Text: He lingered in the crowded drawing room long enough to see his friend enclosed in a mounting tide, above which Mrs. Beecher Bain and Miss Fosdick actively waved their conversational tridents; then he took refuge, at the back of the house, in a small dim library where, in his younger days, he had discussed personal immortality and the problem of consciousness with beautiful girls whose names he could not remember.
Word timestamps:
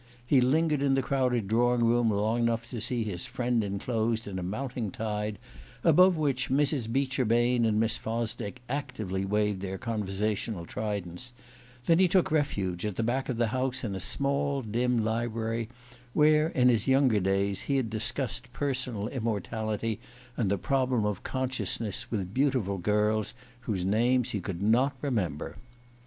He 0.25 0.41
lingered 0.41 0.81
in 0.81 0.95
the 0.95 1.03
crowded 1.03 1.47
drawing 1.47 1.83
room 1.83 2.09
long 2.09 2.39
enough 2.39 2.67
to 2.71 2.81
see 2.81 3.03
his 3.03 3.27
friend 3.27 3.63
enclosed 3.63 4.27
in 4.27 4.39
a 4.39 4.41
mounting 4.41 4.89
tide, 4.89 5.37
above 5.83 6.17
which 6.17 6.49
Mrs. 6.49 6.91
Beecher 6.91 7.23
Bain 7.23 7.65
and 7.65 7.79
Miss 7.79 7.97
Fosdick 7.99 8.61
actively 8.67 9.25
waved 9.25 9.61
their 9.61 9.77
conversational 9.77 10.65
tridents; 10.65 11.33
then 11.85 11.99
he 11.99 12.07
took 12.07 12.31
refuge, 12.31 12.83
at 12.83 12.95
the 12.95 13.03
back 13.03 13.29
of 13.29 13.37
the 13.37 13.49
house, 13.49 13.83
in 13.83 13.93
a 13.93 13.99
small 13.99 14.63
dim 14.63 15.05
library 15.05 15.69
where, 16.13 16.47
in 16.47 16.67
his 16.69 16.87
younger 16.87 17.19
days, 17.19 17.61
he 17.69 17.75
had 17.77 17.91
discussed 17.91 18.51
personal 18.53 19.07
immortality 19.09 19.99
and 20.35 20.49
the 20.49 20.57
problem 20.57 21.05
of 21.05 21.21
consciousness 21.21 22.09
with 22.09 22.33
beautiful 22.33 22.79
girls 22.79 23.35
whose 23.69 23.85
names 23.85 24.31
he 24.31 24.41
could 24.41 24.63
not 24.63 24.95
remember. 25.03 25.57